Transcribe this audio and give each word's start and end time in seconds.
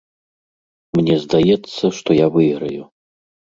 Мне 1.01 1.15
здаецца, 1.27 1.93
што 2.01 2.19
я 2.25 2.33
выйграю. 2.39 2.83